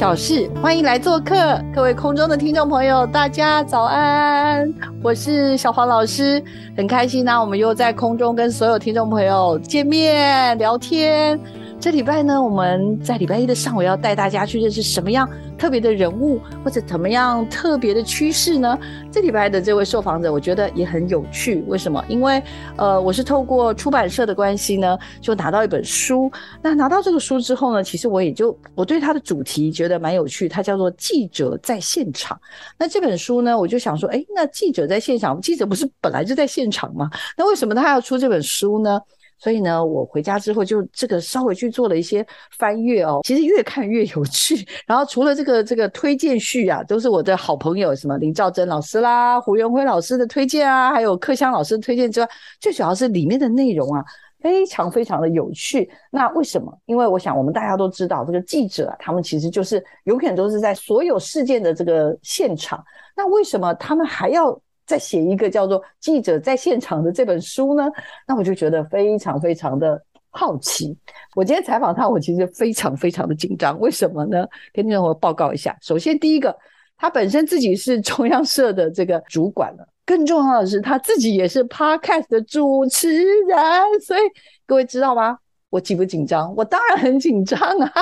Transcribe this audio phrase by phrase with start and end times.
[0.00, 4.66] 小事，欢迎来做客，各位空中的听众朋友，大家早安，
[5.02, 6.42] 我是小黄老师，
[6.74, 11.38] 很开心呢、我们又在空中跟所有听众朋友见面聊天。
[11.78, 15.28] 这礼拜呢，我们在礼拜一的上午要带大家去认识什么样
[15.60, 18.78] 特别的人物，或者怎么样特别的趋势呢？
[19.12, 21.62] 这礼拜的这位受访者，我觉得也很有趣。
[21.68, 22.02] 为什么？
[22.08, 22.42] 因为
[22.78, 26.32] 呃，我是透过出版社的关系呢，就拿到一本书。
[26.62, 32.34] 那拿到这个书之后呢，其实我也就我对它的主题觉得蛮有趣，它叫做《记者在现场》。
[32.78, 37.10] 那这本书呢，我就想说，哎，那记者在现场，记者不是本来就在现场吗？
[37.36, 38.98] 那为什么他要出这本书呢？
[39.40, 42.24] 所以呢，我回家之后就这个稍微去做了一些
[42.58, 44.64] 翻阅哦，其实越看越有趣。
[44.86, 52.28] 然后除了这个这个推荐序啊，都是我的好朋友，什么林兆珍老师啦、胡元辉老师的推荐啊，还有克香老师的推荐之外，
[52.60, 54.04] 最主要是里面的内容啊。
[54.42, 55.86] 非常非常的有趣。
[56.10, 56.74] 那为什么？
[56.86, 62.82] 因为我想我们大家都知道，这个记者啊，他们其实就是永远都是在所有事件的这个现场。
[63.14, 64.58] 那为什么他们还要
[64.90, 67.88] 再写一个叫做《记者在现场》的这本书呢？
[68.26, 70.98] 那我就觉得非常非常的好奇。
[71.36, 73.78] 我今天采访他，我其实非常非常的紧张。
[73.78, 74.44] 为什么呢？
[74.72, 75.78] 跟听众朋友报告一下。
[75.80, 76.52] 首先，第一个，
[76.96, 79.88] 他本身自己是中央社的这个主管了。
[80.04, 84.22] 更重要的是，他自己也是 Podcast 的主持人，所以
[84.66, 85.38] 各位知道吗？
[85.70, 86.54] 我紧不紧张？
[86.56, 87.92] 我当然很紧张啊，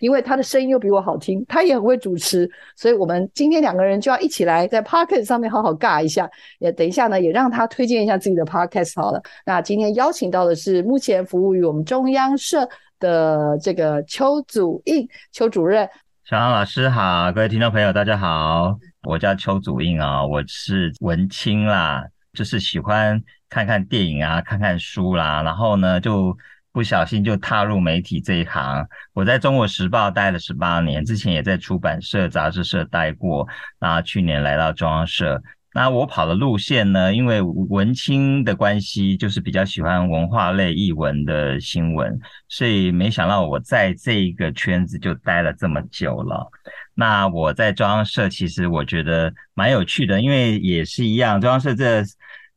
[0.00, 6.28] 因为他的声音又比我好听，他也很会主持，所以我们今天两个人就要一起来在 Podcast 上面好好尬一下。
[6.58, 9.22] 也等一下呢，也让他推荐一下自己的 Podcast 好了。
[9.44, 12.68] 那今天邀请到的是目前服务于我们中央社
[12.98, 15.88] 的这个邱祖印邱主任。
[16.24, 26.36] 小安老师好，各位听众朋友大家好，我叫邱祖印啊，我是文青啦，就是喜欢看看电影啊，看看书啦，然后呢就
[26.78, 28.86] 不小心就踏入媒体这一行。
[29.12, 33.44] 我在中国时报待了十八年，之前也在出版社、杂志社待过，
[33.80, 35.42] 那去年来到中央社。
[35.74, 37.12] 那我跑的路线呢？
[37.12, 42.16] 因为文青的关系，就是比较喜欢文化类译文的新闻，
[42.48, 46.48] 所以没想到我在这一个圈子就待了这么久了。
[46.94, 52.04] 那我在中央社其实我觉得蛮有趣的，因为也是一样，中央社这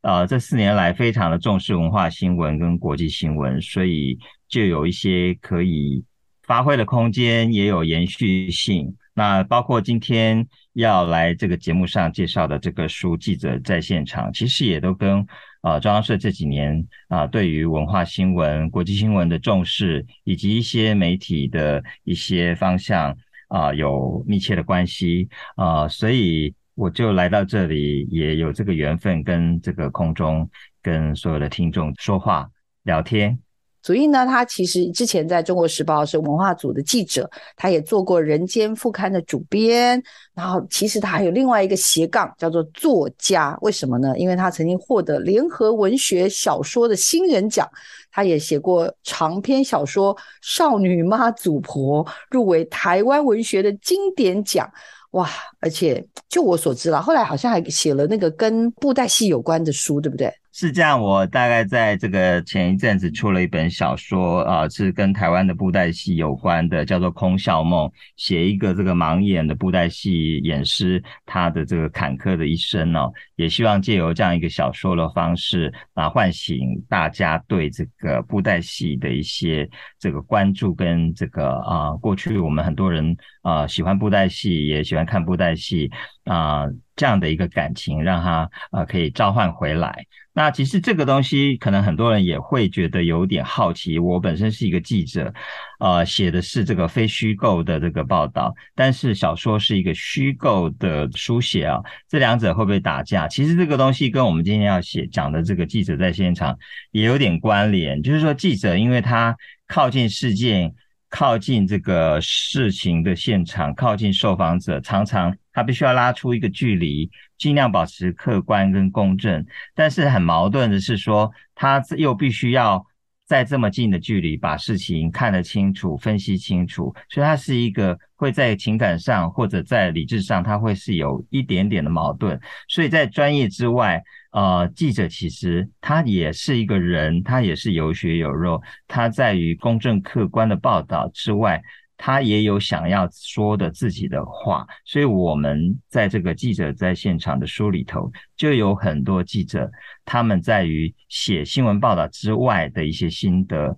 [0.02, 4.18] 呃这四年来非常的重视文化新闻跟国际新闻，所以
[4.48, 6.04] 就有一些可以
[6.44, 8.96] 发挥的空间，也有延续性。
[9.14, 15.26] 那包括今天要来这个节目上介绍的这个书《记者在现场》，其实也都跟
[15.62, 23.16] 呃中央社这几年啊对于文化新闻、国际新闻的重视，以及一些媒体的一些方向
[23.50, 30.50] 啊有密切的关系啊，所以我就来到这里，也有这个缘分跟这个空中
[30.82, 32.50] 跟所有的听众说话
[32.84, 33.38] 聊天。
[33.84, 40.02] 祖印呢，他其实之前在中国时报是文化组的记者，他也做过《人间》副刊的主编，
[40.36, 43.58] 然后其实他还有另外一个斜杠叫做作家。
[43.62, 44.16] 为什么呢？
[44.20, 47.68] 因为他曾经获得联合文学小说的新人奖，
[48.12, 54.72] 他也写过长篇小说《少女妈祖婆》，入围台湾文学的经典奖。
[55.12, 55.28] 哇！
[55.62, 60.32] 而且就我所知啦，后来好像还写了那个跟布袋戏有关的书，对不对？
[60.54, 76.60] 是这样，我大概在这个前一阵子出了一本小说啊，是跟台湾的布袋戏有关的，叫做《空笑梦》，写一个这个盲眼的布袋戏演师他的这个坎坷的一生哦，也希望借由这样一个小说的方式啊，唤醒
[76.90, 85.92] 大家对这个布袋戏的一些这个关注跟这个啊，过去我们很多人啊喜欢布袋戏，也喜欢看布袋戏
[86.26, 86.66] 啊。
[86.94, 90.06] 这样的一个感情，让他呃可以召唤回来。
[90.34, 93.98] 那其实这个东西，可能很多人也会觉得有点好奇。
[93.98, 95.34] 我本身是一个记者，
[95.80, 103.28] 呃，写的是这个非虚构的这个报道，但是小说是一个虚构的书写啊，这两者会不会打架？
[103.28, 106.56] 其实这个东西跟我们今天要写讲的这个记者在现场
[106.92, 109.36] 也有点关联，就是说记者因为他
[109.68, 110.76] 靠近事件。
[111.14, 119.46] 靠近这个事情的现场，靠近受访者，常常他必须要拉出一个距离，尽量保持客观跟公正。
[119.76, 122.86] 但是很矛盾的是说，他又必须要
[123.26, 132.40] 在这么近的距离把事情看得清楚、分析清楚，所以他是一个会在情感上或者在理智上，他会是有一点点的矛盾。
[132.68, 134.02] 所以在专业之外。
[134.32, 138.62] 呃，记者其实他也是一个人，他也是有血有肉。
[138.88, 141.62] 他在于公正客观的报道之外，
[142.04, 144.66] 他也有想要说的自己的话。
[144.86, 149.70] 所以，我们在这个记者在现场的书里头，就有很多记者
[150.04, 153.78] 他们在于写新闻报道之外的一些心得。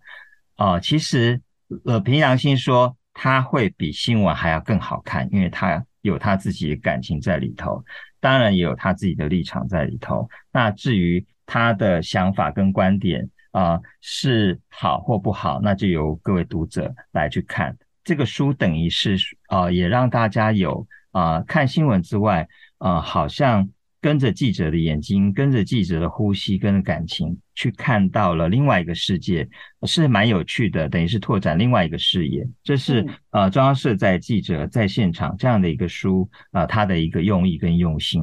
[0.55, 1.41] 啊，其实
[1.83, 7.83] 呃，凭良心说，他会比新闻还要更好看，因为他有他自己的感情在里头。
[8.21, 10.29] 当然也有他自己的立场在里头。
[10.49, 17.75] 那至于他的想法跟观点啊，是好或不好，那就由各位读者来去看。
[18.03, 19.17] 这个书等于是
[19.47, 22.47] 啊，也让大家有啊看新闻之外
[22.77, 23.69] 啊，好像。
[24.03, 29.47] 跟着记者的眼睛，跟着记者的呼吸，跟着感情，去看到了另外一个世界，
[29.83, 32.45] 是蛮有趣的，等于是拓展另外一个视野。
[32.65, 38.21] 这是呃中央社在记者在现场这样的一个书啊，它的一个用意跟用心。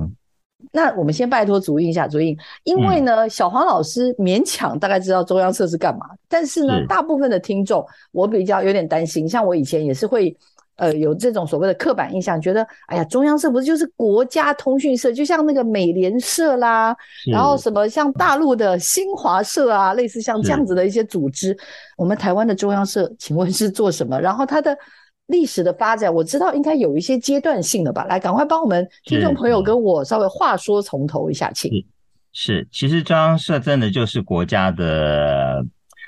[0.72, 10.36] 那我们先拜托主印一下，主印，因为呢，小黄老师勉强大概知道中央社是干嘛，但是呢，大部分的听众我比较有点担心，像我以前也是会。
[10.76, 16.96] 呃，有这种所谓的刻板印象，觉得哎呀，中央社不是就是国家通讯社，就像那个美联社啦，
[17.30, 21.54] 然后什么像大陆的新华社啊，类似像这样子的一些组织。
[21.98, 24.18] 我们台湾的中央社，请问是做什么？
[24.18, 24.74] 然后它的
[25.30, 28.04] 历史的发展，我知道应该有一些阶段性的吧？
[28.04, 31.70] 来，赶快帮我们听众朋友跟我稍微话说从头一下，请。
[32.32, 35.64] 是，其实中央社真的就是国家的。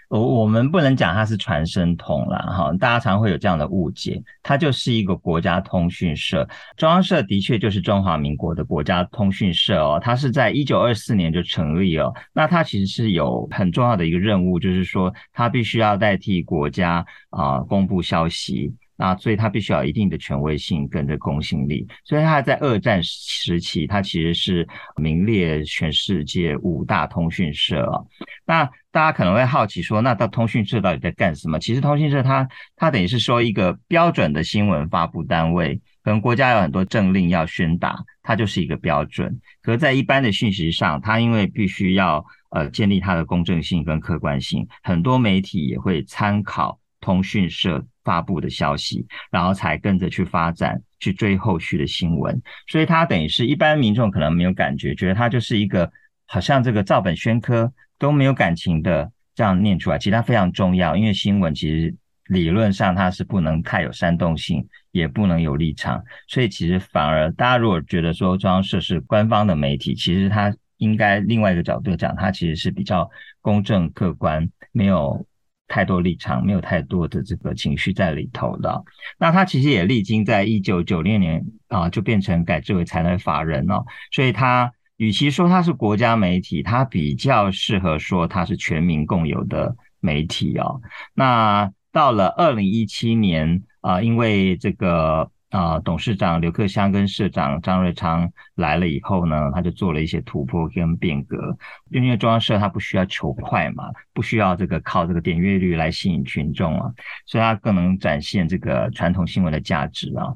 [0.08, 6.46] 我我们不能讲它是传声筒了哈，大家常会有这样的误解，它就是一个国家通讯社。
[6.76, 12.12] 中央社的确就是中华民国的国家通讯社哦，它是在一九二四年就成立了。
[12.34, 18.70] 那它其实是有很重要的一个任务，就是说它必须要代替国家啊公布消息。
[19.02, 27.98] 那所以它必须要一定的权威性跟这公信力，所以它在二战时期，它其实是名列全世界五大通讯社啊。
[28.46, 31.58] 那大家可能会好奇说，那到通讯社到底在干什么？
[31.58, 39.36] 其实通讯社它它等于是说一个标准的新闻发布单位，可能国家有很多政令要宣达，它就是一个标准。
[39.62, 47.84] 可是，在一般的讯息上，它因为必须要呃建立它的公正性跟客观性，很多媒体也会参考通讯社。
[48.04, 55.90] 发布的消息，然后才跟着去发展，去追后续的新闻，所以它等于是一般民众可能没有感觉，觉得它就是一个
[56.26, 59.98] 好像这个照本宣科都没有感情的这样念出来。
[59.98, 61.94] 其实它非常重要，因为新闻其实
[62.26, 73.08] 理论上它是不能太有煽动性，也不能有立场，所以其实反而大家如果觉得说中央社是官方的媒体，其实它应该另外一个角度讲，它其实是比较
[73.40, 75.24] 公正客观，没有。
[75.72, 78.84] 太多立场，没有太多的这个情绪在里头的。
[79.18, 83.82] 那他其实也历经在一九九六年啊，就变成改制为财团法人哦。
[84.10, 90.82] 所以他与其说他是国家媒体，他比较适合说他是全民共有的媒体哦。
[91.14, 95.30] 那到了二零一七年啊，因为这个。
[95.52, 101.54] 啊，董事长刘克湘跟社长张瑞昌来了以后呢，他就做了一些突破跟变革。
[101.90, 106.90] 因为中央社它不需要求快嘛，不需要这个靠这个点阅率来吸引群众啊，
[107.26, 110.34] 所以它更能展现这个传统新闻的价值啊。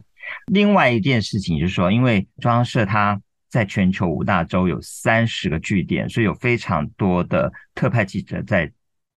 [0.52, 3.18] 另外一件事情就是说，因为中央社它
[3.48, 8.70] 在全球五大洲有三十个据点，所以有非常多的特派记者在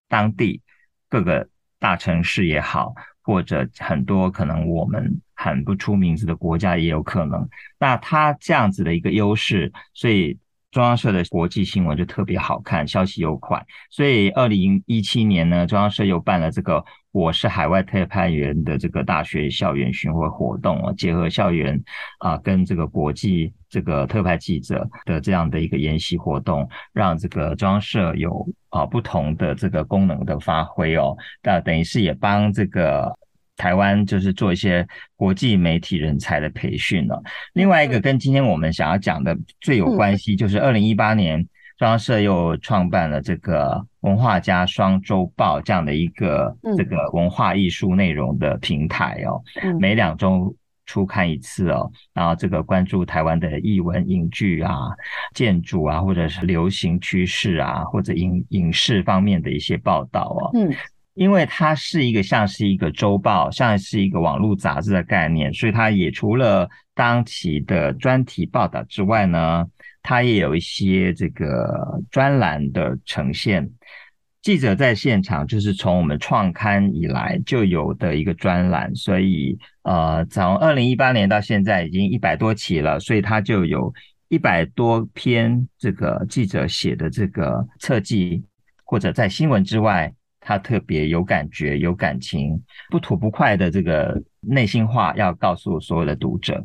[0.08, 0.62] 当地
[1.10, 1.46] 各个
[1.78, 2.94] 大城市也好。
[3.22, 7.48] 或者很多可能我们喊不出名字的国家也有可能，
[7.78, 10.38] 那它这样子的一个优势，所以
[10.70, 13.64] 中央社的国际新闻就特别好看，消息又快。
[13.90, 21.82] 所以二零一七年呢，中央社又办了这个“我是海外特派员”的这个大学校园巡回活动啊，结合校园
[22.18, 28.48] 啊跟这个国际这个特派记者的这样的一个研习活动，让这个中央社有。
[28.70, 33.12] 啊，不同的这个功能的发挥哦，那等于是也帮这个
[33.56, 34.86] 台湾就是做一些
[35.16, 37.20] 国际媒体人才的培训了。
[37.52, 41.44] 另外一个跟今天我们想要讲的最有关系，就是二零一八年
[41.80, 49.40] 中央社又创办了这个文化家双周报这样的一个这个文化艺术内容的平台哦，
[49.80, 50.54] 每两周。
[50.86, 54.88] 初看一次哦，然后这个关注台湾的艺文、影剧啊、
[55.36, 60.50] 建筑啊，或者是流行趋势啊，或者影影视方面的一些报道哦。
[60.54, 60.74] 嗯，
[61.20, 69.66] 因为它是一个像是一个周报，像是一个网络杂志的概念，所以它也除了当期的专题报道之外呢，
[70.02, 73.70] 它也有一些这个专栏的呈现。
[74.40, 83.92] 记者在现场就是从我们创刊以来就有的一个专栏，所以呃，从二零一八年到现在已经一百多期了，所以它就有
[84.28, 88.42] 一百多篇这个记者写的这个侧记，
[88.84, 90.10] 或者在新闻之外。
[90.40, 96.64] 他特别有感觉、有感情、不吐不快的这个内心话，要告诉所有的读者。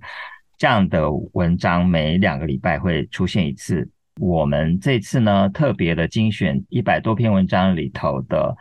[0.58, 3.88] 这样的文章每两个礼拜会出现一次。
[4.22, 8.56] 我们这次呢，特别的精选一百多篇文章里头的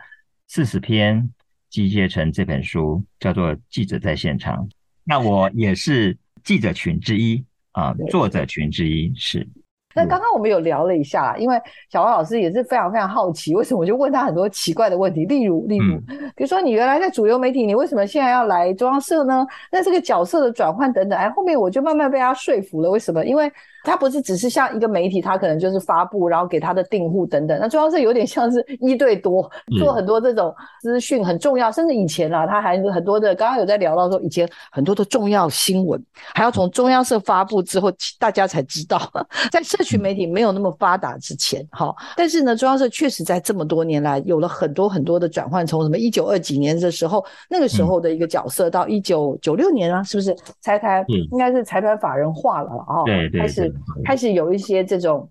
[0.47, 1.29] 四十篇，
[1.69, 4.67] 集结成这本书，叫做《记者在现场》。
[5.05, 7.41] 那我也是记者群之一
[7.71, 9.47] 啊，作者群之一是。
[9.95, 11.59] 那刚刚我们有聊了一下，因为
[11.89, 15.97] 小王老师也是非常非常好奇，为什么我就问他很多奇怪的问题，例如例如，
[16.35, 19.47] 比如说你原来在主流媒体，你为什么现在要来中央社呢？
[19.71, 23.25] 那这个角色的转换等等，哎，后面我就慢慢被他说服了，为什么？
[23.25, 23.51] 因为。
[23.87, 27.55] 他不是只是像一个媒体，他可能就是发布，然后给他的订户等等。
[27.61, 29.47] 那中央社有点像是一对多，
[29.77, 33.35] 做很多这种资讯很重要，甚至以前啊，他还很多的。
[33.35, 38.99] 刚刚有在聊到说，以前很多的重要新闻还要从中央社发布之后，大家才知道。
[39.53, 53.03] 在社群媒体没有那么发达之前，哈，但是呢，中央社确实在这么多年来有了很多很多的转换，从什么一九二几年的时候，那个时候的一个角色，到一九九六年啊，是不是财团应该是财团法人化了啊？
[53.05, 53.73] 对对，开始。
[54.03, 55.29] 开始有一些这种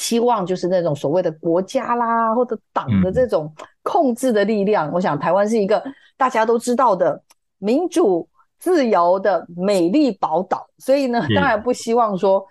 [0.00, 4.90] 希望，就是那种所谓的国家啦，或者党的这种控制的力量。
[4.92, 5.82] 我想台湾是一个
[6.16, 7.20] 大家都知道的
[7.58, 12.44] 民主自由的美丽宝岛，所以呢，当然不希望说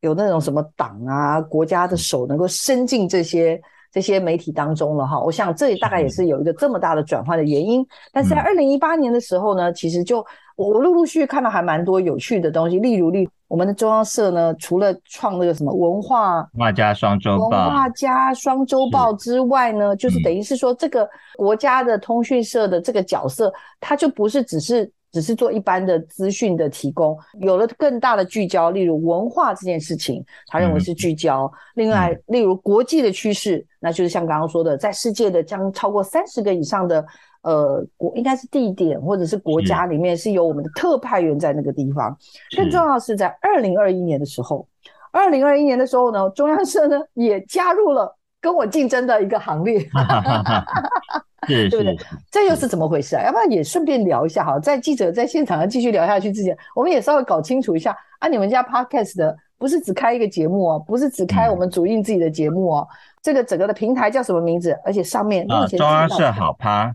[0.00, 3.60] 有那种什么党啊、国家的手能够伸进这些
[3.90, 5.20] 这些媒体当中了哈。
[5.20, 7.86] 我想这大概也是有一个这么大的转换的原因。
[8.12, 10.24] 但是在二零一八年的时候呢，其实就
[10.56, 13.28] 我陆陆续续看到还蛮多有趣的东西，例如例。
[13.48, 31.50] 我们的中央社呢，除了创那个什么文化文化家双周报、文化家双周报之外呢，就是等于是说，这个国家的通讯社的这个角色，它就不是只是只是做一般的资讯的提供，有了更大的聚焦，例如文化这件事情，他认为是聚焦。
[31.76, 37.02] 另外，例如国际的趋势，那就是像刚刚说的，在世界的将超过三十个以上的。
[37.42, 42.18] 呃，国应该是地点或者是国家里面是有我们的特派员在那个地方。
[42.56, 44.66] 更重要是在二零二一年的时候，
[45.12, 48.15] 二零二一年的时候呢，中央社呢也加入了
[48.46, 49.80] 跟我竞争的一个行列，
[51.48, 51.98] 对不对？
[52.30, 53.24] 这又是怎么回事啊？
[53.24, 62.86] 要不然也顺便聊一下哈，在记者在现场继续聊下去之前，我们也稍微搞清楚一下啊，你们家 podcast 的不是只开一个节目哦，不是只开我们主印自己的节目哦，
[63.20, 64.78] 这个整个的平台叫什么名字？
[64.84, 66.94] 而且上面目前中央社好趴。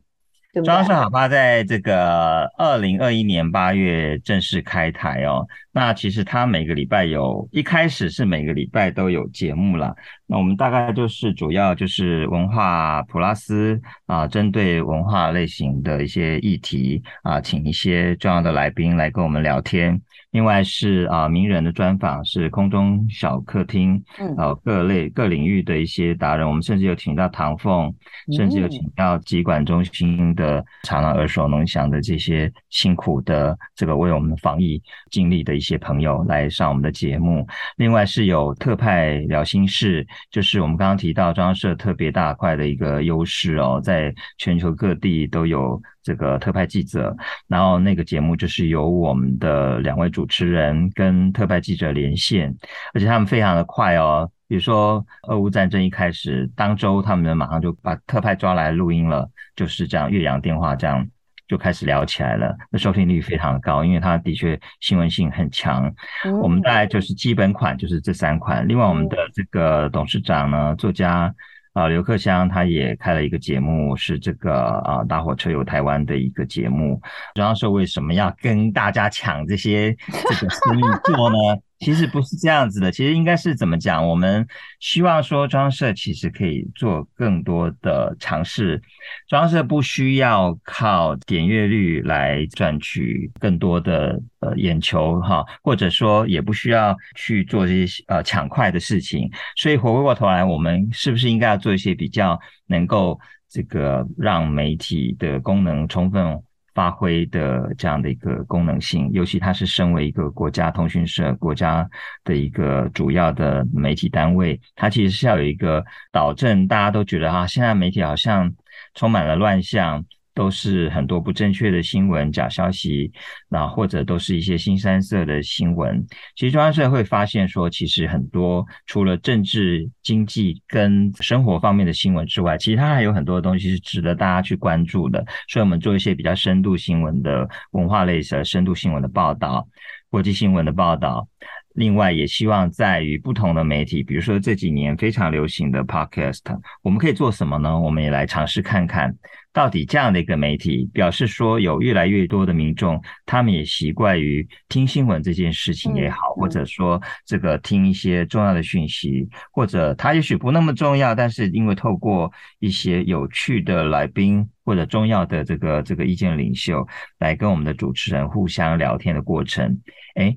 [0.54, 5.48] 中央社好吧，在这个二零二一年八月正式开台哦。
[5.72, 9.96] 那其实它每个礼拜有一开始是每个礼拜都有节目了。
[10.28, 20.02] 那我们大概就是主要就是文化普拉斯啊，针对文化类型的一些议题啊，请一些重要的来宾来跟我们聊天。
[20.32, 27.94] 另外是啊，名人的专访是空中小客厅，嗯，呃，各类各领域的一些达人，我们甚至有请到唐凤，
[28.36, 37.46] 甚至有请到疾管中心的常常耳熟能详的这些辛苦的这个为我们防疫尽力的一些朋友来上我们的节目。
[37.76, 45.82] 另外是有特派聊心事，就是我们刚刚提到中央社特别大块的一个优势哦，在全球各地都有。
[46.04, 47.16] 这个特派记者，
[47.48, 52.56] 然后那个节目就是由我们的两位主持人跟特派记者连线，
[52.94, 54.30] 而且他们非常的快哦。
[54.48, 61.08] 比如说，俄乌战争一开始当周，他们马上就把特派抓来录音了，就是这样越洋电话这样
[61.48, 62.54] 就开始聊起来了。
[62.70, 65.94] 那收听率非常的高，因为他的确新闻性很强。
[66.42, 71.34] 我们大概就是基本款就是这三款，另外我们的这个董事长呢，作家。
[71.74, 77.02] 啊，刘克湘他也开了一个节目，是这个啊，大火车游台湾的一个节目。
[77.34, 81.58] 主要是为什么要跟大家抢这些这个生意做呢？
[81.82, 84.08] 其实不是这样子的，其实应该是怎么讲？
[84.08, 84.48] 我们
[84.80, 88.80] 希望说，中央社其实可以做更多的尝试。
[89.28, 99.28] 中央社不需要靠点阅率来赚取更多的呃眼球哈，或者说也不需要去做这些呃抢快的事情。
[99.58, 103.20] 所以回过头来，我们是不是应该要做一些比较能够
[103.50, 106.40] 这个让媒体的功能充分？
[106.74, 111.88] 发挥的这样的一个功能性，尤其它是身为一个国家通讯社、国家
[112.24, 118.54] 的一个主要的媒体单位，它其实是要有一个导正，大家都觉得啊，现在媒体好像
[118.94, 120.04] 充满了乱象。
[120.34, 123.12] 都是很多不正确的新闻、假消息，
[123.50, 126.06] 那或者都是一些新三色的新闻。
[126.36, 135.26] 其实中央社会发现说，其实很多除了政治、经济跟生活方面的新闻之外，其实它还有很多东西是值得大家去关注的。
[135.50, 139.68] 所以，我们做一些比较深度新闻的文化类的深度新闻的报道、
[140.10, 141.28] 国际新闻的报道。
[141.76, 146.40] 另外，也希望在于不同的媒体，比如说这几年非常流行的 Podcast，
[146.82, 147.80] 我们可以做什么呢？
[147.80, 149.16] 我们也来尝试看看。
[149.54, 166.88] 到底这样的一个媒体表示说，有越来越多的民众，他们也习惯于听新闻这件事情也好，或者说这个听一些重要的讯息，或者他也许不那么重要，但是因为透过一些有趣的来宾或者重要的这个这个意见领袖
[167.20, 169.82] 来跟我们的主持人互相聊天的过程，
[170.16, 170.34] 哎，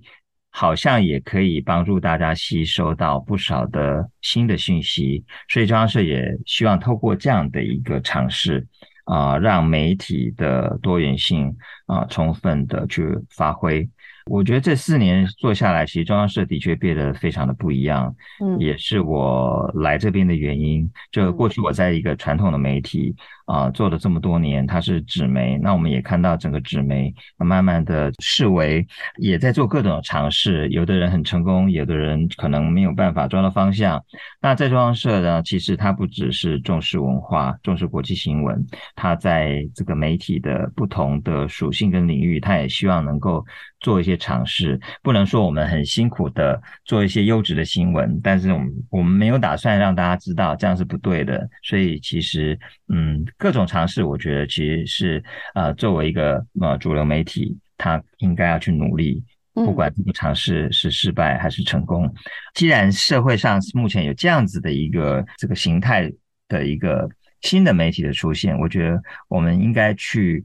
[0.50, 8.66] 好像也可以帮助大家吸收到不少的新的讯息，所以中央社也希望透过这样的一个尝试。
[9.04, 11.56] 啊，让媒体的多元性
[11.86, 13.88] 啊充分的去发挥。
[14.30, 20.90] 我觉得这四年做下来，其实中央社的确变得非常的不一样，嗯，也是我来这边的原因。
[21.12, 23.14] 就过去我在一个传统的媒体
[23.44, 28.86] 啊做了这么多年，它是纸媒，那我们也看到整个纸媒慢慢的视为
[29.18, 34.02] 也在做各种尝试，有的人很成功，有的人可能没有办法抓到方向。
[34.40, 38.66] 那在中央社呢，其实它不只是重视文化、重视国际新闻，
[38.96, 43.44] 它在这个媒体的不同的属性跟领域，它也希望能够。
[43.84, 51.46] 做一些尝试，不能说我们很辛苦的做一些优质的新闻，但是我们我们没有打算让大家知道，这样是不对的。
[51.62, 55.24] 所以其实，嗯，各种尝试，我觉得其实是
[55.54, 59.22] 呃，作为一个呃主流媒体，他应该要去努力，
[59.52, 62.10] 不管这个尝试是失败还是成功。
[62.54, 66.10] 既然社会上目前有这样子的一个这个形态
[66.48, 67.06] 的一个
[67.42, 70.42] 新的媒体的出现，我觉得我们应该去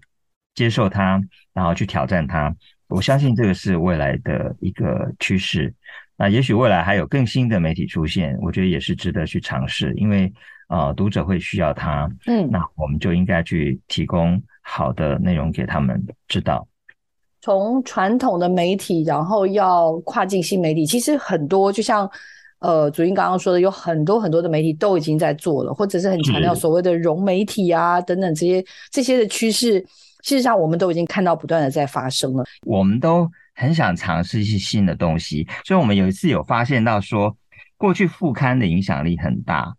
[0.53, 1.21] 接受它，
[1.53, 2.53] 然后去挑战它。
[2.89, 5.71] 我相信这个是未来的一个趋势，
[6.17, 10.31] 那也许未来还有更新的媒体出现，我觉得也是值得去尝试，因为
[10.67, 16.67] 啊，读者会需要它，嗯，那我们就应该去提供好的内容给他们知道。
[17.41, 22.09] 从传统的媒体，然后要跨境新媒体，其实很多，就像
[22.59, 29.85] 呃，主英刚刚说的，有很多很多的媒体都已经在做了，或者是很强调所谓的融媒体啊等等这些这些的趋势。
[30.21, 32.43] 事实上，我们都已经看到不断的在发生了。
[32.65, 37.35] 我们都很想尝试一些新的东西，所以我们有一次有发现到说，
[37.77, 39.75] 过去副刊的影响力很大，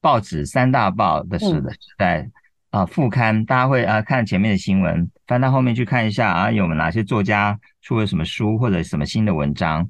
[0.00, 2.30] 报纸三大报的时的时代
[2.70, 9.88] 啊，副刊大家会啊看前面的新闻，翻到后面去看一下啊，有哪些作家出了什么书或者什么新的文章，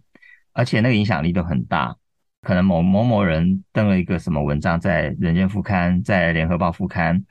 [0.53, 1.95] 而且那个影响力都很大。
[2.43, 7.25] 可能某某某人登了一个什么文章在《人间副刊》在《联合报》副刊。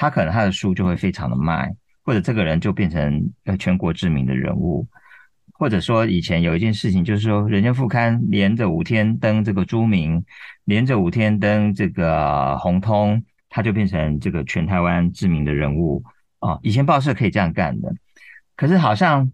[0.00, 1.70] 他可能他的书就会非常的卖，
[2.02, 4.88] 或者这个人就变成呃全国知名的人物，
[5.52, 10.24] 或者说以前有一件事情，就是说《人间副刊》连着五天登这个朱明，
[10.64, 16.02] 连着五天登这个洪通，他就变成这个全台湾知名的人物
[16.38, 16.58] 啊。
[16.62, 17.92] 以前报社可以这样干的，
[18.56, 19.30] 可是好像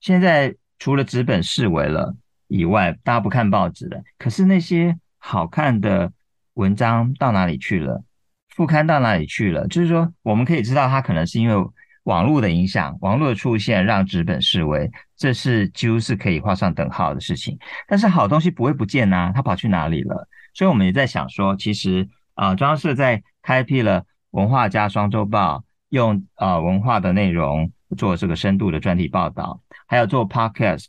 [0.00, 2.14] 现在除了纸本视为了
[2.48, 4.02] 以外，大家不看报纸了。
[4.18, 6.12] 可是那些好看的
[6.52, 8.04] 文章到哪里去了？
[8.54, 9.66] 副刊到哪里去了？
[9.68, 11.70] 就是说，我们可以知道，它可能是因为
[12.04, 17.58] 网络的影响，网络的出现让纸本式微，这是几乎是可以画上等号的事情。
[17.88, 20.28] 但是好东西不会不见呐，它跑去哪里了？
[20.52, 30.88] 所以我们也在想说，其实啊，中央社在开辟了文化加双周报，用啊文化的内容做这个深度的专题报道，还有做 podcast，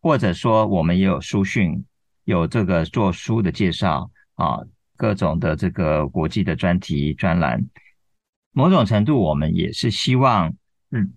[0.00, 1.84] 或者说我们也有书讯，
[2.24, 4.58] 有这个做书的介绍啊。
[4.96, 7.66] 各种的这个国际的专题专栏，
[8.52, 10.54] 某种程度我们也是希望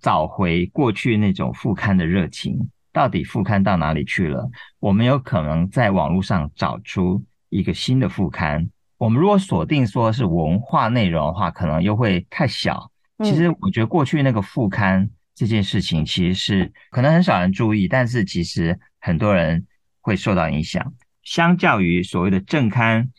[0.02, 2.70] 找回过去那种副刊的热情。
[2.92, 4.50] 到底副刊到哪里去了？
[4.80, 8.68] 我们有可能在网络上找出一个新的副刊。
[8.98, 12.92] 我们如果锁定说是文化内容的话，可能又会太小。
[13.24, 19.68] 其实我觉得过去那个副刊这件事情，其实是可能很少人注意，但是其实很多人
[20.02, 20.92] 会受到影响。
[21.22, 23.12] 相较于所谓的正刊。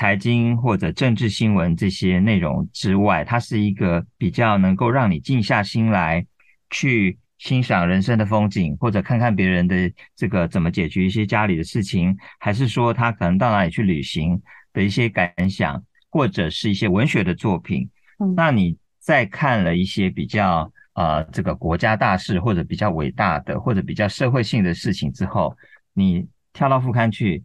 [0.00, 6.26] 财经或者政治新闻这些内容之外，它是一个比较能够让你静下心来
[6.70, 14.40] 去欣赏人生的风景，或者看看别人的这个怎么解决一些家里的事情，还是说他可能到哪里去旅行
[14.72, 17.86] 的一些感想，或者是一些文学的作品。
[18.34, 25.54] 那你再看了一些比较呃这个国家大事或者比较伟大的或者比较社会性的事情之后，
[25.92, 27.44] 你跳到副刊去，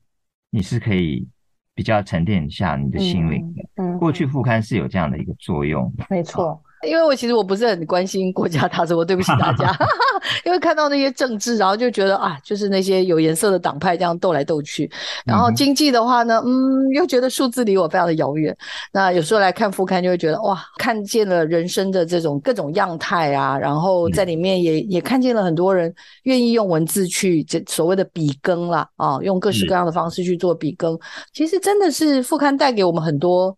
[0.49, 1.27] 你是可以
[1.75, 3.83] 比较沉淀一下你的心灵的。
[3.83, 6.59] 嗯，过去副刊是有这样的一个作用，没错。
[6.85, 9.75] 因为我其实我不是很关心国家大事，我对不起大家，
[10.45, 14.89] 因为看到那些政治，然后就觉得啊，就是那些有颜色的党派这样斗来斗去，
[15.25, 18.55] 然后经济的话呢，嗯，又觉得数字离我非常的遥远。
[18.91, 25.93] 那有时候来看副刊，就会觉得哇，看见了人生的这种各种样态啊，然后在里面也也看见了很多人
[26.23, 30.97] 愿意用文字去这所谓的笔耕啦，啊，用各式各样的方式去做笔耕。
[31.33, 33.55] 其实真的是副刊带给我们很多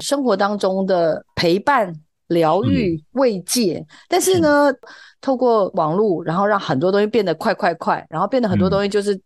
[0.00, 1.92] 生活当中的陪伴。
[2.28, 4.72] 疗愈慰藉，但是呢，
[5.20, 9.20] 透过网络，然后让很多东西变得快快快，然后变得很多东西就是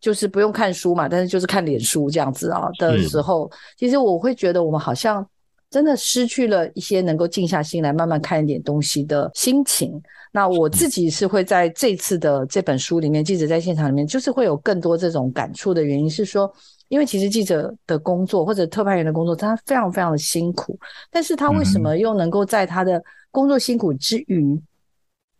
[0.00, 5.26] 就是不用看书嘛，但是就是看脸书这样子啊的时候，其实我会觉得我们好像
[5.68, 10.00] 真的失去了一些能够静下心来慢慢看一点东西的心情。
[10.32, 16.52] 那我自己是会在这次的这本书里面，记者在现场里面，就是会有更多这种感触的原因是说。
[16.94, 20.78] 因为其实记者的工作或者特派员的工作，他非常非常的辛苦，
[21.10, 23.02] 但是他为什么又能够在他的
[23.32, 24.56] 工作辛苦之余，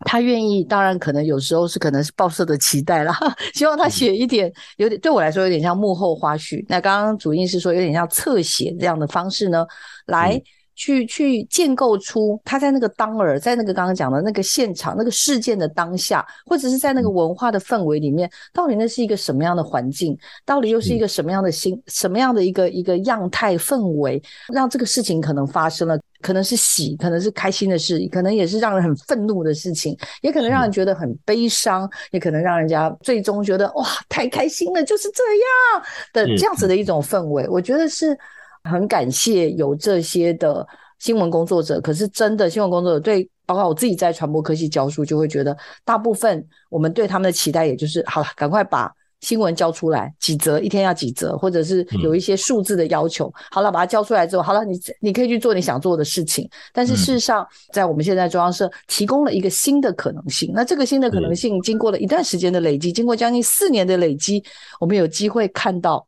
[0.00, 0.64] 他愿意？
[0.64, 3.16] 当然，可能有时候是可能是报社的期待啦，
[3.54, 6.64] 希望他写一点有点对我来说有点像幕后花絮。
[6.68, 9.64] 那刚刚主印是说有点像侧写这样的方式呢，
[10.06, 10.42] 来。
[10.74, 20.16] 去去建构出他在那个当儿，在那个刚刚讲的那个现场、那个事件的当下，或者是在那个文化的氛围里面，到底那是一个什么样的环境？
[20.44, 25.98] 到底又是一个什么样的心、什么样的一个一个样态氛围，让这个事情可能发生了？
[26.20, 35.84] 可能是喜，可能是开心的事，可能也是让人很愤怒的事情，也可能让人觉得很悲伤，也可能让人家最终觉得哇，太开心了，就是这样
[36.14, 37.46] 的这样子的一种氛围。
[37.48, 38.18] 我觉得是。
[38.64, 40.66] 很感谢有这些的
[40.98, 56.48] 新闻工作者，可是真的新闻工作者对，包括我自己在传播科技教书，就会觉得大部分我们对他们的期待，也就是好了，赶快把新闻交出来，几则一天要几则，或者是有一些数字的要求，好了，把它交出来之后，好了，你你可以去做你想做的事情。
[56.72, 64.42] 但是事实上，在我们现在中央社提供了一个新的可能性，那这个新的可能性，经过了一段时间的累积，经过将近四年的累积，
[64.80, 66.06] 我们有机会看到。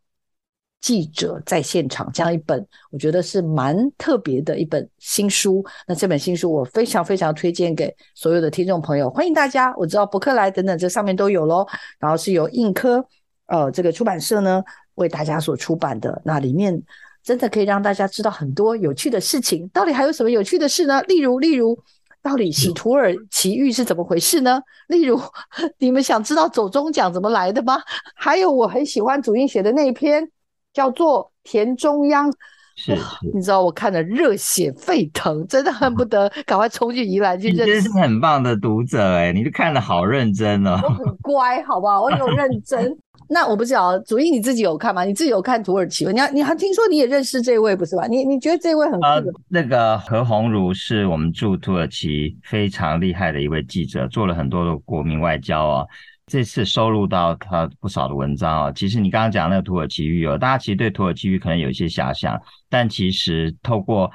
[0.81, 5.65] 记者在现场这样一本，我觉得是蛮特别的一本新书。
[5.87, 9.75] 那这本新书我非常非常推荐给所有的听众朋友，欢迎大家。
[9.77, 11.67] 我知道博客来等等这上面都有喽。
[11.99, 13.05] 然后是由印科
[13.47, 14.62] 呃这个出版社呢
[14.95, 16.81] 为大家所出版的，那里面
[17.25, 19.67] 真的可以让大家知道很多有趣的事情。
[19.71, 21.03] 到底还有什么有趣的事呢？
[21.09, 21.77] 例如例如，
[22.23, 24.62] 到底洗土耳其浴是怎么回事呢？
[24.87, 25.21] 例如，
[25.79, 27.83] 你们想知道走中奖怎么来的吗？
[28.15, 30.31] 还有我很喜欢主印写的那一篇。
[30.77, 32.31] 叫做田中央，
[32.77, 32.95] 是，
[33.33, 37.73] 你知道我看的热血沸腾，真的恨不得 赶快冲去宜兰去认识。
[37.73, 40.79] 真是很棒的读者哎，你就看的好认真哦。
[40.83, 42.03] 我很乖，好不好？
[42.03, 42.95] 我有认 真。
[43.29, 45.03] 那我不知道，主意你自己有看吗？
[45.03, 46.12] 你自己有看土耳其吗？
[46.12, 48.07] 你你还听说你也认识这位不是吧？
[48.07, 49.41] 你你觉得这位很酷？
[49.49, 55.87] 那个何鸿儒是我们驻土耳其非常厉害的一位记者，做了很多的国民外交啊。
[56.27, 62.37] 这次收录到他不少的文章啊，其实你刚刚讲那个土耳其语哦，大家其实对土耳其语可能有一些遐想，
[62.69, 64.11] 但其实透过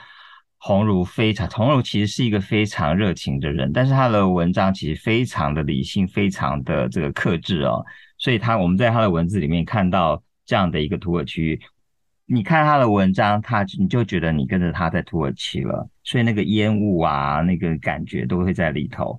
[0.58, 7.82] 鸿儒非常，鸿儒其实是一个非常热情的人，但是他的文章其实非常的理性，非常的这个克制哦，
[8.18, 11.62] 所以他我们在他的文字里面看到这样的一个土耳其语，
[12.26, 19.18] 你看他的文章，他你就觉得你跟着他在土耳其了，所以那个烟雾啊，那个感觉都会在里头。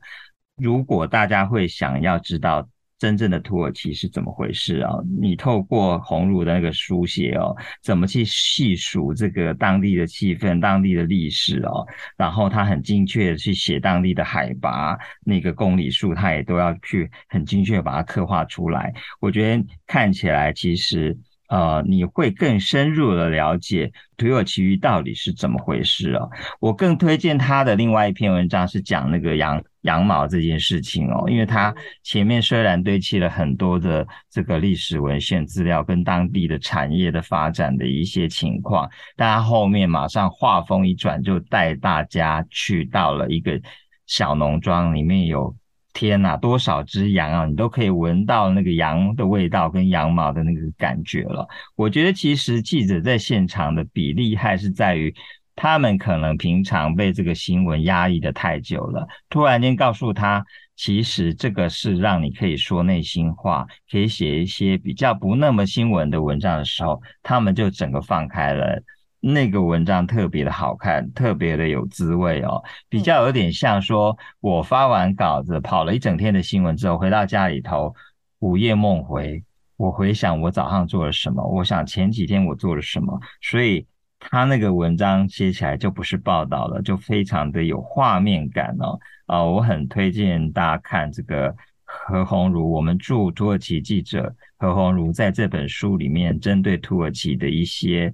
[0.56, 2.68] 如果大家会想要知道。
[3.02, 4.92] 真正的土耳其是怎么回事啊？
[5.20, 11.84] 你透过红儒的那个书写哦，怎么去细数这个当地的气氛、当地的历史哦？
[12.16, 18.94] 然后他很精确的去写当地的海拔、那个公里数，他也都要去很精确把它刻画出来。
[19.18, 21.18] 我觉得看起来其实。
[21.52, 26.30] 呃，你会更深入的了解土耳其语到底是怎么回事哦。
[26.58, 43.60] 我更推荐他的另外一篇文章是讲那个羊羊毛这件事情哦，因为他前面虽然堆砌了很多的这个历史文献资料跟当地的产业的发展的一些情况，但他后面马上话锋一转，就带大家去到了一个
[44.06, 45.54] 小农庄，里面有。
[45.92, 47.46] 天呐，多少只羊啊！
[47.46, 51.46] 你都可以闻到那个羊的味道跟羊毛的那个感觉了。
[51.76, 55.14] 我觉得其实记者在现场的比厉害是在于，
[55.54, 60.44] 他们可能平常被这个新闻压抑的太久了，突然间告诉他，
[60.76, 68.82] 其实这个是让你可以说内心话，可以写一些比较不那么新闻的文章的时候，他们就整个放开了。
[69.24, 77.94] 那个文章特别的好看，特别的有滋味哦，比较有点像说，我发完稿子跑了一整天的新闻之后，回到家里头
[78.40, 79.44] 午夜梦回，
[79.76, 83.86] 我回想我早上做了什么，我想前几天我做了什么，所以
[84.18, 88.98] 他那个文章写起来就不是报道了，就非常的有画面感哦。
[89.26, 91.54] 啊，我很推荐大家看这个
[91.84, 98.12] 何鸿儒，我们驻土耳其记者何鸿儒在这本书里面针对土耳其的一些。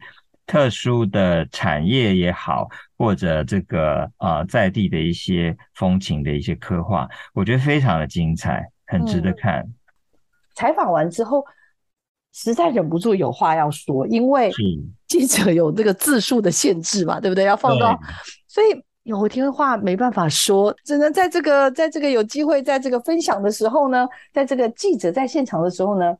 [0.49, 9.63] 特殊的产业也好，或者这个啊在地的一些风情的一些刻画，我觉得非常的精彩，很值得看。
[10.57, 11.45] 采访完之后，
[12.33, 14.51] 实在忍不住有话要说，因为
[15.07, 17.45] 记者有这个字数的限制嘛，对不对？
[17.45, 17.99] 要放到，
[18.47, 26.17] 所以有一天话没办法说，只能在这个在这个有机会在这个分享的时候呢，在这个记者在现场的时候呢。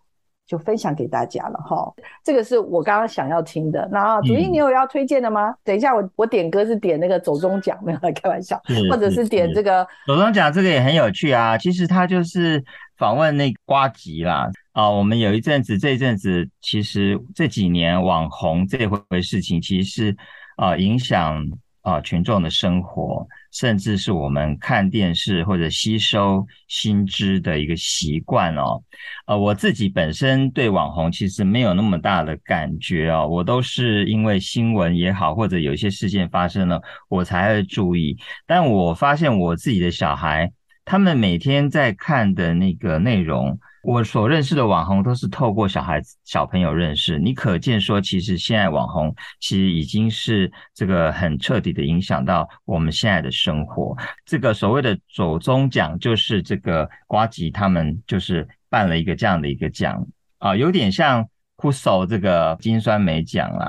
[0.49, 1.93] 就分享给大家了哈，
[2.25, 3.87] 这个是我刚刚想要听的。
[3.93, 5.55] 那主音你有要推荐的吗？
[5.63, 8.59] 等一下我我点歌是点那个走中奖，没有来开玩笑，
[8.91, 11.59] 或者是点这个走中奖，这个也很有趣啊。
[11.59, 12.65] 其实他就是
[12.97, 14.89] 访问那瓜吉啦啊。
[14.89, 20.17] 我们有一阵子，这一阵子其实这几年网红这回事情，其实是
[20.57, 21.47] 啊影响
[21.83, 23.29] 啊群众的生活。
[23.53, 28.83] 甚至是我们看电视或者吸收新知的一个习惯哦。
[29.27, 38.17] 呃，我自己本身对网红其实没有那么大的感觉哦，我都是因为新闻也好，或者有一些事件发生了，我才会注意。
[38.47, 40.51] 但我发现我自己的小孩，
[40.89, 43.61] 他们每天在看的那个内容。
[43.83, 53.95] 我所认识的网红都是透过小孩子、小朋友认识，你可见说，其实现在网红其实已经是这个很彻底的影响到我们现在的生活。
[54.25, 60.07] 这个所谓的走中奖，就是这个瓜吉他们就是办了一个这样的一个奖
[60.39, 63.69] 啊，有点像酷手这个金酸梅奖啊，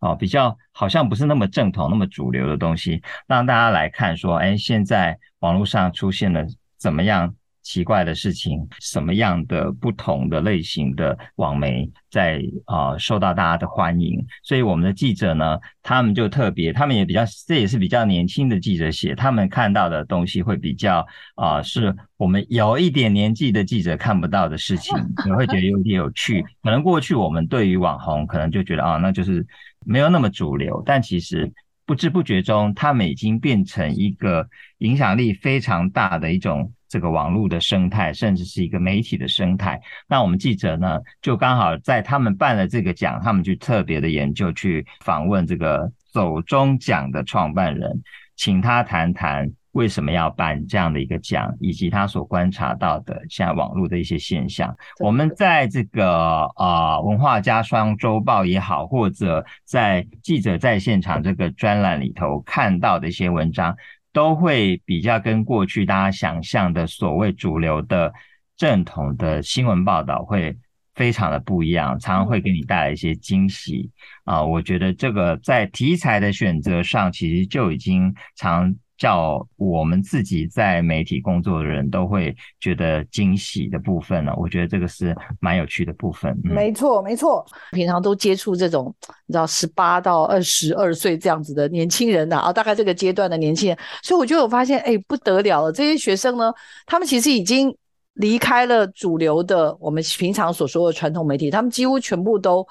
[0.00, 6.42] 哦，比较好像不是那么正统、那么主流的东西，让大家来看说，哎，现在网络上出现了
[6.78, 7.34] 怎么样？
[7.66, 14.22] 奇怪的事情，什么样的不同的类型的网媒在啊受到大家的欢迎？
[14.42, 26.42] 所以我们的记者呢，他们就特别，他们也比较，这也是比较年轻的记者写，他们看到的东西会比较啊，是我们有一点年纪的记者看不到的事情， 你会觉得有点有趣。
[26.62, 29.46] 可能过去我们对于网红，可能就觉得啊，那就是
[29.86, 31.50] 没有那么主流，但其实
[31.86, 36.72] 不知不觉中，他们已经变成一个影响力非常大的一种。
[36.86, 39.80] 这个网络的生态，甚至是一个媒体的生态。
[40.06, 48.00] 那我们记者呢，就刚好在他们办了这个奖，他们就特别的研究去访问这个走中奖的创办人，
[48.36, 54.74] 请他谈谈为什么要办这样的一个奖，以及他所观察到的现在网络的一些现象。
[54.98, 63.76] 我们在这个啊文化家双周报也好，或者在记者在现场这个专栏里头看到的一些文章。
[64.14, 68.14] 都会比较跟过去大家想象的所谓主流的
[68.56, 70.56] 正统的新闻报道会
[70.94, 73.90] 非常的不一样，常常会给你带来一些惊喜
[74.22, 74.40] 啊！
[74.44, 78.72] 我觉得这个在题材的选择上，其实就已经常。
[78.96, 86.32] 叫我们自己在媒体工作的人都会觉得惊喜的部分呢，我觉得这个是蛮有趣的部分。
[86.44, 88.94] 没错，没错，平常都接触这种
[89.26, 96.52] 你知道十八到二十二岁这样子的年轻人呐，啊，大概这个阶段的年轻人，所以我就有发现，哎，不得了了，这些学生呢，
[96.86, 97.76] 他们其实已经
[98.14, 102.64] 离开了主流的我们平常所说的传统媒体，他们几乎全部都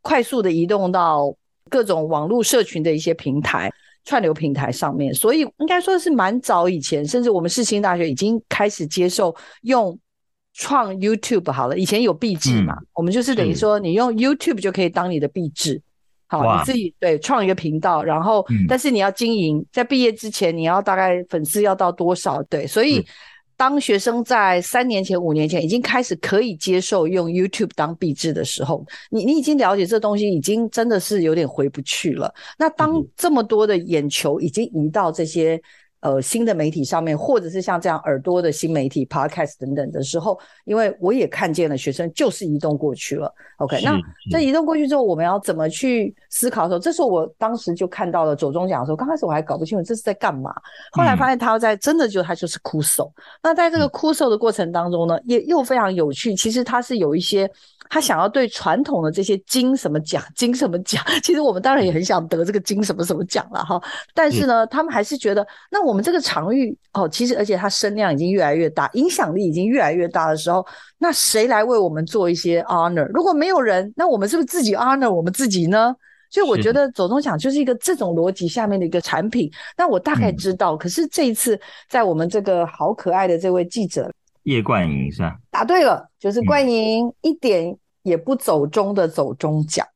[0.00, 1.34] 快速的移动到
[1.68, 3.68] 各种网络社群的一些平台。
[4.06, 9.98] 串流平台上面，所以应该说是蛮早以前，甚至我们世新大学已经开始接受用
[10.54, 11.76] 创 YouTube 好了。
[11.76, 15.82] 以前有壁纸嘛，我们就是等于说你用 YouTube 就可以当你的壁纸，
[16.26, 22.42] 好，你自己对创一个频道，然后但是你要经营，在毕业之前你要大概粉丝要到多少？
[22.44, 23.04] 对，所以。
[23.56, 32.32] 当学生在三年前、五年前已经开始可以接受用 YouTube 当壁纸的时候，你你已经了解这东西，已经真的是有点回不去了。
[32.58, 35.60] 那当这么多的眼球已经移到这些。
[36.06, 43.34] 呃，新的媒体上面，或者是像这样耳朵的新媒体、Podcast 等等的时候，因为我也看见了学生就是移动过去了。
[43.56, 43.98] OK，那
[44.30, 50.54] 这移动过去之后，我们要怎么去思考的时候，这时候我当时就看到了左中讲的时候，刚开始我还搞不清楚这是在干嘛，
[50.92, 53.12] 后来发现他在真的就他就是哭手。
[53.42, 56.36] 那在这个哭手的过程当中呢，也又非常有趣。
[56.36, 57.50] 其实他是有一些
[57.90, 63.82] 他想要对传统的这些金什么奖、金什么奖，其实我们当然也很想得这个金什么什么奖了哈。
[64.14, 65.96] 但是呢，他们还是觉得那我。
[65.96, 70.62] 们这个场域哦，其实而且它声量已经越来越大，影响力已经越来越大的时候，
[70.98, 73.06] 那谁来为我们做一些 honor？
[73.14, 75.96] 如果没有人，那我们是不是自己 honor 我们自己呢？
[76.30, 79.50] 所以我觉得走中奖就是一个这种逻辑下面的一个产品。
[79.74, 84.12] 那我大概知道，可是这一次在我们这个好可爱的这位记者
[84.46, 85.36] 叶冠莹是吧？
[85.50, 89.86] 答对了，就是冠莹一点也不走中的走中奖。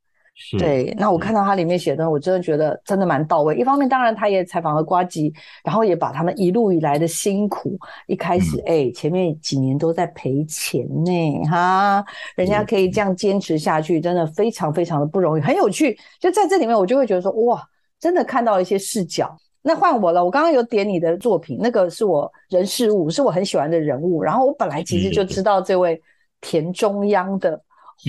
[0.58, 3.54] 对，那我看到他里面写的，我真的觉得真的蛮到位。
[3.56, 5.32] 一方面，当然他也采访了瓜吉，
[5.62, 12.02] 然后也把他们一路以来的辛苦，一开始哎，前面几年都在赔钱呢，哈，
[12.36, 15.96] 人家可以这样坚持下去，真的非常非常的不容易，很有趣。
[16.18, 17.62] 就在这里面，我就会觉得说，哇，
[18.00, 19.36] 真的看到一些视角。
[19.62, 24.22] 那换我了，我刚刚有点你的作品，那个是我人事物，是我很喜欢的人物。
[24.22, 26.00] 然后我本来其实就知道这位
[26.40, 27.62] 田中央的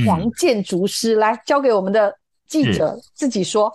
[0.06, 2.18] 黄建筑师，来交给我们的。
[2.48, 3.72] 记者自己说，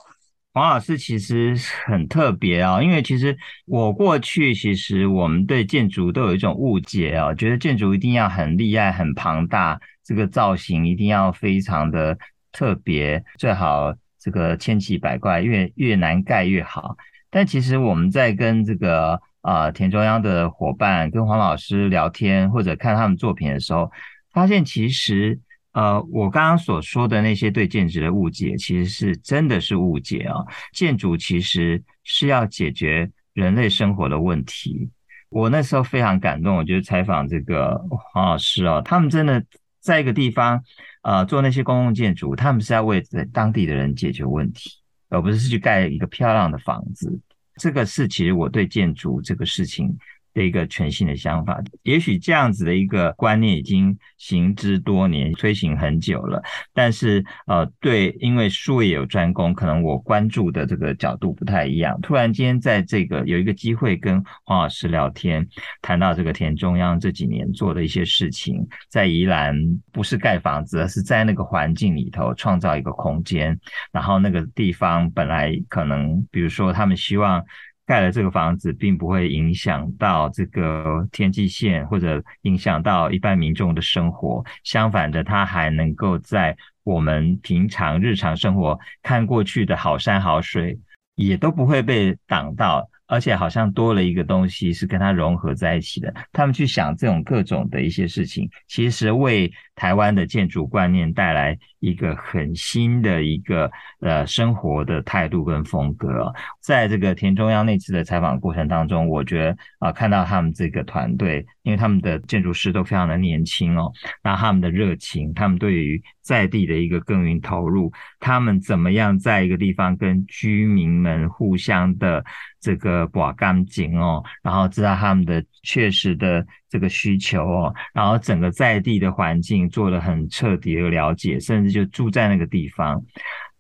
[0.53, 3.35] 黄老师其实很特别啊，因为其实
[3.65, 12.19] 我过去其实我们对建筑都有一种误解啊，觉得建筑一定要很厉害、很庞大，这个造型一定要非常的
[12.53, 16.95] 特别，最好这个千奇百怪，越越难盖越好。
[17.37, 23.93] 但其实我们在跟这个啊田中央的伙伴、跟黄老师聊天，或者看他们作品的时候，
[24.33, 25.39] 发现其实。
[25.73, 30.37] 呃，我刚刚所说的那些对建筑的误解，其实是真的是误解啊。
[30.73, 34.89] 建筑其实是要解决人类生活的问题。
[35.29, 39.45] 我那时候非常感动，我觉得采访这个黄老师哦，他们真的
[39.79, 40.65] 在一个地方，
[41.03, 44.71] 呃，做那些公共建筑，他们是要为当地的人解决问题，
[45.09, 47.21] 而不是去盖一个漂亮的房子。
[47.57, 49.97] 这个是其实我对建筑这个事情。
[50.37, 56.43] 的一个全新的想法，也许这样子的一个观念已经行之多年，推行很久了。
[56.75, 61.99] 但是，呃，对，因为术业有专攻，可能我关注的这个角度不太一样。
[62.03, 65.49] 突然间，在这个有一个机会跟黄老师聊天，
[65.81, 69.57] 谈到这个田中央这几年做的一些事情，在宜兰
[69.91, 73.59] 不是盖房子，而是在那个环境里头创造一个空间。
[73.91, 77.43] 然后那个地方本来可能，比如说他们希望。
[77.87, 84.45] 盖了这个房子，并不会影响到这个天际线，或者影响到一般民众的生活。
[84.65, 90.79] 相反的，它还能够在我们平常日常生活看过去的好山好水，
[91.15, 92.91] 也都不会被挡到。
[93.09, 96.13] 而且好像多了一个东西是跟它融合在一起的。
[96.33, 106.33] 他们去想这种各种的一些事情，其实为台湾的建筑观念带来一个很新的一个呃生活的态度跟风格。
[106.61, 122.25] 在这个田中央那次的采访过程当中，我觉得啊，看到他们这个团队，因为他们的建筑师都非常的年轻哦，那他们的热情，他们对于在地的一个耕耘投入，他们怎么样在一个地方跟居民们互相的。
[122.59, 133.03] 这个把干净哦，然后知道他们的确实的这个需求哦，然后整个在地的环境做了很彻底的了解，甚至就住在那个地方。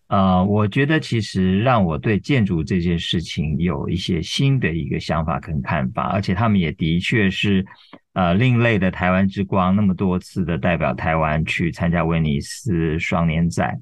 [0.08, 7.66] 呃，我觉得其实让我对建筑这件事情有一些新的一个想法跟看法，而且他们也的确是
[8.12, 13.76] 呃另类的台湾之光，那么多次的代表台湾去参加威尼斯双年展，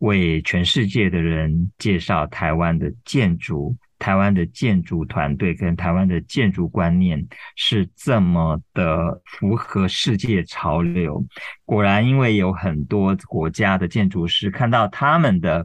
[0.00, 3.74] 为全世界的人介绍台湾的建筑。
[4.02, 11.24] 台湾的建筑团队跟台湾的建筑观念是这么的符合世界潮流。
[11.64, 15.64] 果然，因为有很多国家的建筑师看到他们的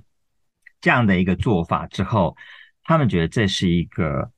[0.80, 2.38] 这样的一个做法之后，
[2.84, 4.32] 他们觉得这是一个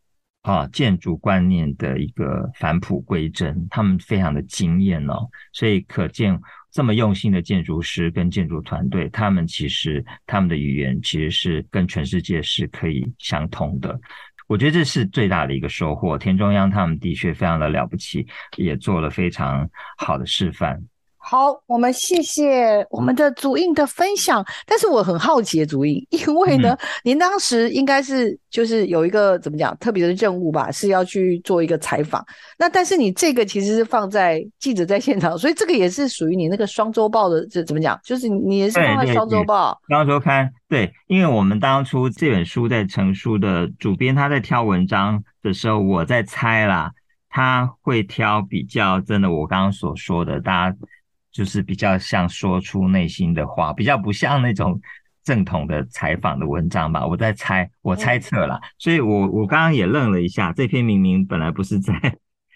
[0.43, 5.27] 啊建筑观念的一个返璞归真，他们非常的惊艳哦。
[5.51, 6.39] 所以可见。
[6.71, 13.99] 这么用心的建筑师跟建筑团队，他们其实他们的语言其实是跟全世界是可以相通的。
[14.47, 16.17] 我觉得这是最大的一个收获。
[16.17, 18.25] 田中央他们的确非常的了不起，
[18.57, 20.81] 也做了非常好的示范。
[21.29, 24.43] 好，我们谢谢我们的主印的分享。
[24.65, 32.25] 但是我很好奇，主印，因为呢，您当时应该是就是有一个怎么讲特别的任务吧，是要去做一个采访。
[32.57, 37.99] 那但是你这个其实是放在记者在现场，所以这个也是属于你那个双周报的，这怎么讲？
[38.03, 40.51] 就是你也是放在双周报、双周刊。
[40.67, 46.91] 对，因为我们当初这本书在成书的主编他在挑文章的时候，我在猜啦，
[47.29, 50.75] 他会挑比较真的，我刚刚所说的，大家。
[51.39, 54.77] 就是比较像说出内心的话，比较不像那种
[55.23, 57.07] 正统的采访的文章吧。
[57.07, 60.51] 我在猜，我猜测了，所以我我刚刚也愣了一下。
[60.51, 61.93] 这篇明明本来不是在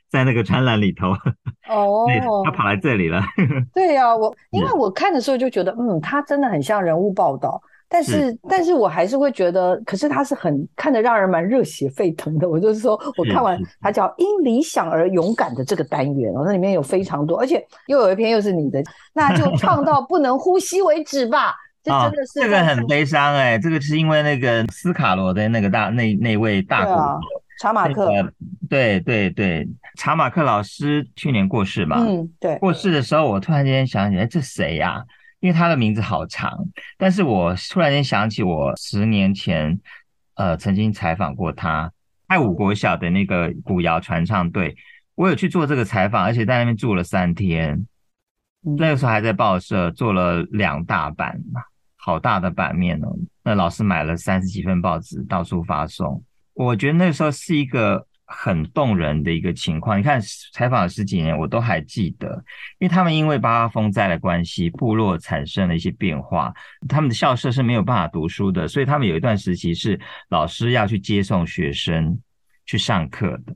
[0.09, 1.11] 在那个专栏里头，
[1.71, 2.05] 哦，
[2.43, 3.23] 他跑来这里了。
[3.73, 7.61] 对呀，我因为我看的时候就觉得，嗯，他真的很像人物报道。
[7.93, 12.49] 但是，但是我还是会觉得，可是他是很看得让人蛮热血沸腾的。
[12.49, 18.81] 我就是说，我看完他叫《因理想而勇敢》的这个单元哦，那里面有非常多，而且又有一篇又是你的，
[19.13, 21.53] 那就唱到不能呼吸为止吧。
[21.83, 27.19] 这真的是这个很悲伤哎，这个是因为那个斯卡罗的那个大那那位大鼓手
[27.59, 28.09] 查马克，
[28.67, 29.67] 对对对，
[29.97, 35.03] 查马克老师去年过世嘛，嗯，对，过世的时候我突然间想起来，这谁呀？
[35.43, 36.57] 因为他的名字好长，
[36.97, 39.77] 但是我突然间想起我十年前
[40.35, 41.91] 呃曾经采访过他，
[42.27, 44.73] 爱五国小的那个古谣传唱队，
[45.15, 47.85] 我有去做这个采访，而且在那边住了三天。
[48.77, 51.37] 那个时候还在报社做了两大版，
[51.97, 53.13] 好大的版面哦。
[53.43, 56.23] 那老师买了三十几份报纸到处发送。
[56.53, 59.97] 我觉得那时候是一个很动人的一个情况。
[59.97, 60.19] 你看
[60.51, 62.29] 采访十几年，我都还记得，
[62.79, 66.53] 因为他们因为八八风灾的关系，部落产生了一些变化，
[66.89, 72.19] 他们的校舍是没有办法读书的，所以他们有一段时期是老师要去接送学生
[72.65, 73.55] 去上课的。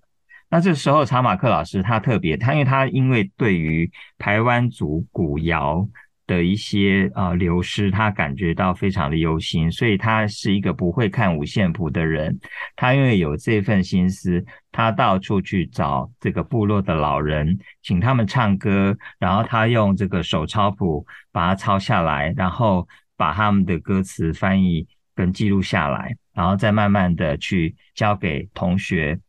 [0.50, 5.86] 那这时候，查马克老师他特别，他因为他因为对于台湾族古谣
[6.28, 12.38] 的一些呃流失，他感觉到非常的忧心，所以他是一个不会看五线谱的人。
[12.76, 29.20] 他因为有这份心思，他到处去找这个部落的老人，请他们唱歌，然后他用这个手抄谱把它抄下来，然后把他们的歌词翻译跟记录下来，然后再慢慢的去交给同学。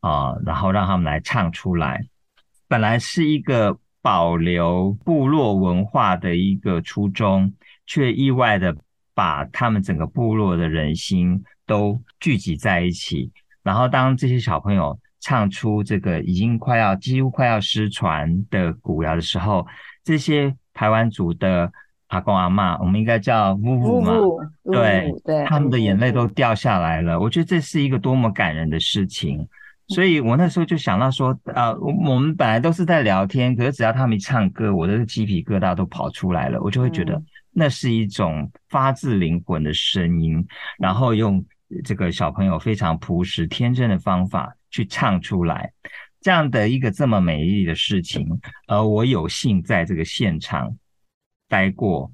[0.00, 2.00] 啊，然后让他们来唱出来。
[2.66, 7.52] 本来是一个保留部落文化的一个初衷，
[7.86, 8.74] 却意外的
[9.14, 13.30] 把他们整个部落的人心都聚集在一起。
[13.62, 19.66] 然后，当这些小朋友唱出这个已经快要几乎快要失传的古谣的时候，
[20.02, 21.70] 这些台湾族的
[22.06, 24.14] 阿公阿妈，我们应该叫呜呜嘛，
[24.64, 25.12] 对，
[25.46, 27.20] 他们的眼泪都掉下来了。
[27.20, 29.46] 我觉得这是一个多么感人的事情。
[29.92, 37.20] 所以我那时候就想到说，啊呃，我们本来都是在聊天，可是只要他们一唱歌，我的鸡皮疙瘩都跑出来了，我就会觉得
[37.50, 40.46] 那是一种发自灵魂的声音，
[40.78, 41.44] 然后用
[41.84, 45.72] 这个小朋友非常朴实天真的方法去唱出来，
[46.20, 48.28] 这样的一个这么美丽的事情，
[48.68, 50.72] 而我有幸在这个现场
[51.48, 52.12] 待过，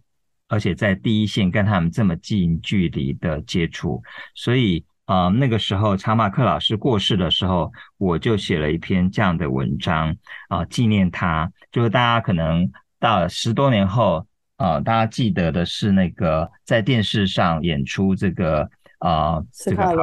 [0.48, 4.02] 而且在第一线跟他们这么近距离的接触，
[4.34, 4.82] 所以。
[5.06, 10.14] 啊，那个时候查马克老师过世的时候，我就写了一篇这样的文章
[10.48, 11.50] 啊，纪念他。
[11.72, 14.26] 就是大家可能到十多年后
[14.56, 18.70] 啊，大家记得的是那个在电视上演出这个。
[18.98, 19.94] 啊，这个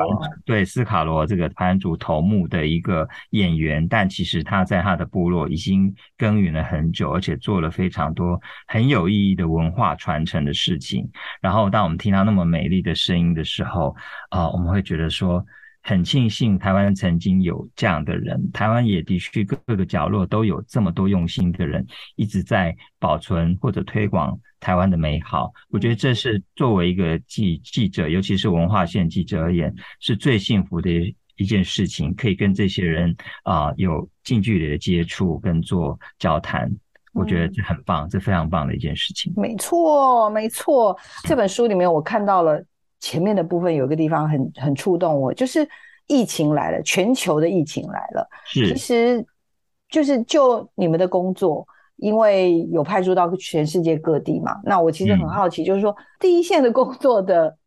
[0.46, 11.10] 对斯卡罗这个盘主头目的一个演员，但其实他在他的部落已经耕耘了很久，而且做了非常多很有意义的文化传承的事情。
[11.42, 13.96] 然后，当我们听到那么美丽的声音的时候，
[14.30, 15.44] 啊，我们会觉得说。
[15.86, 21.86] 很庆幸台湾曾经有这样的人，台湾也的确各个角落都有这么多用心的人，
[22.16, 25.52] 一直在保存或者推广台湾的美好。
[25.70, 30.90] 我觉得这是作为一个记记者，尤其是文化线记者而言，是最幸福的
[31.36, 36.72] 一件事情，可以跟这些人啊有近距离的接触跟做交谈。
[37.12, 39.34] 我觉得这很棒，这非常棒的一件事情。
[39.36, 40.98] 没错，没错。
[41.24, 42.64] 这本书里面我看到了。
[43.06, 45.68] 前面的部分有个地方很很触动我，就是
[46.08, 48.26] 疫情来了，全球的疫情来了。
[48.46, 49.26] 是，其实
[49.90, 51.68] 就是就你们的工作，
[51.98, 54.60] 因为有派驻到全世界各地嘛。
[54.64, 57.58] 那我其实很好奇，就是说第一线的工作的，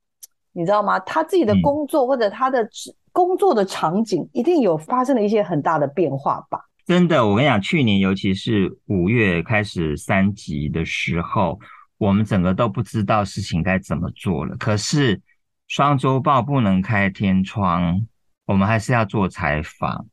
[0.53, 0.99] 你知道吗？
[1.01, 2.69] 他自己的工作或者他的
[3.13, 6.61] 工作的场景，一定有发生了一些很大的变化吧？
[6.87, 11.59] 真的，我跟你讲，去年尤其是五月开始三级的时候。
[11.99, 14.55] 我们整个都不知道事情该怎么做了。
[14.59, 15.19] 可是
[15.67, 18.07] 双周报不能开天窗，
[18.45, 20.05] 我们还是要做采访，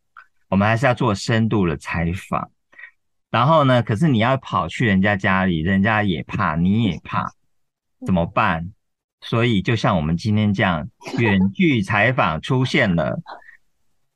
[0.47, 2.49] 我们还是要做深度的采访。
[3.34, 7.31] 然后呢，可是你要跑去人家家里，人家也怕，你也怕，
[8.05, 8.71] 怎么办？
[9.21, 13.19] 所以就像我们今天这样，远距采访出现了，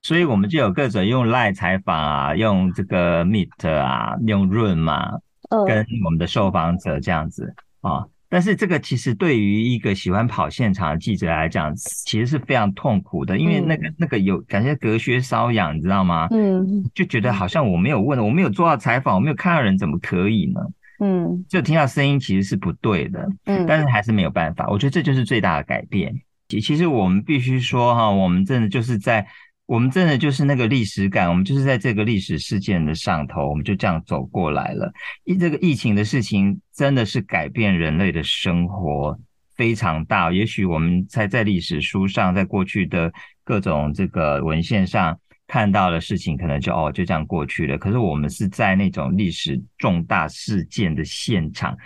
[0.03, 5.19] 所以我们就有各种用 Line 采访啊，用这个 Meet 啊，用 Room 啊。
[5.65, 16.27] 跟我们的受访者这样子啊，但是这个其实对于一个喜欢跑现场的记者来讲，其实是非常痛苦的，因为那个那个有感觉隔靴搔痒，你知道吗？
[16.31, 20.61] 嗯，就觉得好像我没有问，我没有做到采访，我没有看到人，怎么可以呢？
[20.99, 24.67] 嗯，就听到声音其实是不对的，嗯，但是还是没有办法。
[24.69, 26.13] 我觉得这就是最大的改变。
[26.47, 29.27] 其其实我们必须说哈，我们真的就是在。
[29.67, 34.91] 我们真的就是那个历史感，我们就是在这个历史事件的上头，我们就这样走过来了。
[35.25, 39.19] 疫这个疫情的事情真的是改变人类的生活
[39.55, 40.31] 非常大。
[40.31, 43.11] 也许我们才在历史书上，在过去的
[43.43, 47.77] 各种这个文献上看到的事情，可能就哦就这样过去了。
[47.77, 51.77] 可是我们是在那种历史重大事件的现场，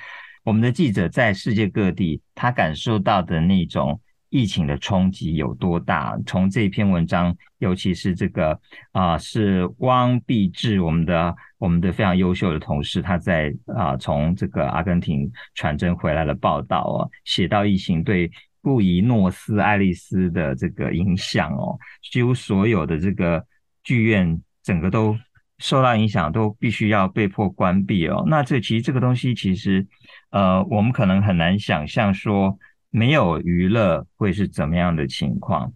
[0.44, 4.00] 我们的记者在世界各地，他感受到的那种
[4.32, 6.18] 疫情的冲击有多大？
[6.26, 8.60] 从这篇文章，尤其是这个
[8.92, 21.78] 啊，是汪碧志，我们的我们的非常优秀的同事，他在啊从这个阿根廷传真回来的报道哦，写到疫情对布宜诺斯艾利斯的这个影响哦，
[22.12, 23.46] 几乎所有的这个
[23.84, 25.16] 剧院整个都。
[25.64, 28.24] 受到影响都必须要被迫关闭哦。
[28.26, 29.86] 那这其实这个东西其实，
[30.32, 32.58] 呃，我们可能很难想象说
[32.92, 35.74] 没有娱乐会是怎么样的情况。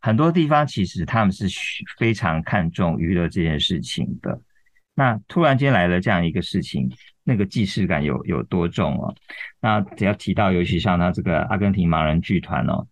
[0.00, 1.48] 很多地方其实他们是
[1.98, 4.40] 非常看重娱乐这件事情的。
[4.94, 6.88] 那突然间来了这样一个事情，
[7.24, 9.12] 那个既视感有有多重哦？
[9.60, 12.86] 那只要提到，尤其像他这个阿根廷盲人剧团哦。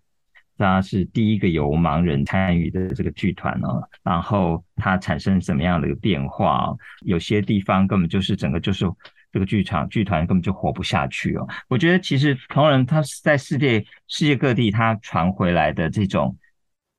[0.58, 6.74] 它是第一个由盲人参与的这个剧团哦，然后它产生什么样的一个变化？
[7.04, 8.86] 有些地方根本就是整个就是
[9.32, 11.46] 这个剧场剧团根本就活不下去哦。
[11.68, 16.36] 我觉得其实同仁他在世界世界各地他传回来的这种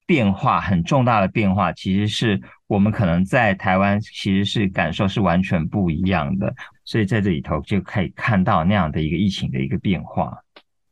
[0.05, 6.53] 变化很重大的变化，其实是我们可能在台湾其实是感受是完全不一样的，
[6.86, 10.38] 所以在这里头就可以看到那样的一个疫情的一个变化。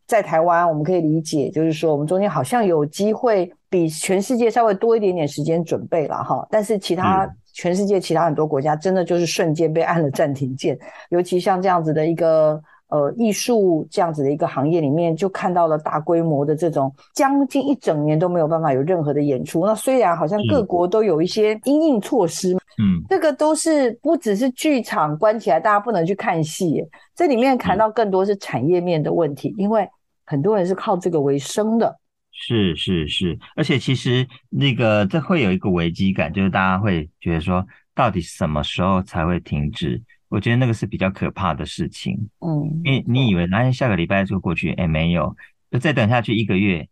[0.06, 6.46] 在台湾，我们可以理解，就是说我们中间好像有机会比全世界稍微多一点点时间准备了哈。
[6.52, 10.78] 但是其他全世界其他很多国家，真的就是瞬间被按了暂停键。
[11.10, 19.66] 尤其像这样子的一个呃艺术这样子的一个行业里面，就看到了大规模的这种将近一整年都没有办法有任何的演出。
[19.66, 26.86] 那虽然好像各国都有一些因应措施，嗯，这个都是不只是剧场关起来，大家不能去看戏，
[27.16, 29.90] 这里面谈到更多是产业面的问题，因为。
[30.28, 31.96] 很多人是靠这个为生的，
[32.38, 40.02] 是是是，而且其实那个这会有一个危机感，就是大家会觉得说，到底什么时候才会停止？
[40.28, 42.30] 我觉得那个是比较可怕的事情。
[42.40, 45.36] 嗯，因为你以为那下个礼拜就过去，哎，没有，
[45.72, 46.88] 就再等下去一个月，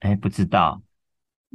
[0.00, 0.82] 哎，不知道，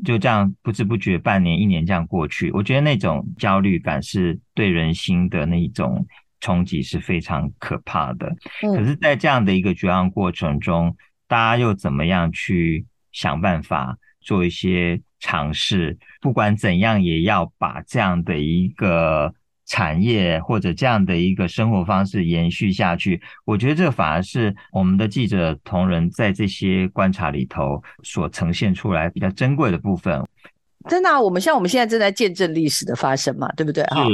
[0.06, 6.06] 就这样不知不觉半年一年这样过去，我觉得那种焦虑感是对人心的那种。
[6.42, 8.30] 冲击是非常可怕的，
[8.62, 10.96] 可是，在这样的一个绝望过程中，
[11.28, 12.86] 大家又怎么样去
[13.16, 15.98] 想办法做一些尝试？
[16.20, 19.34] 不管怎样，也要把这样的一个
[19.66, 23.22] 产业或者这样的一个生活方式延续下去。
[23.46, 30.22] 我觉得这反而是我们的记者同仁在这些观察里头所呈现出来比较珍贵的部分。
[30.88, 33.84] 真的，我们像我们现在正在见证历史的发生嘛，对不对？
[33.86, 34.06] 哈，